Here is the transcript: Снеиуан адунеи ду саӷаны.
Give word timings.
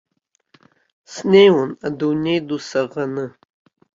Снеиуан 1.13 1.71
адунеи 1.87 2.39
ду 2.47 2.57
саӷаны. 2.69 3.25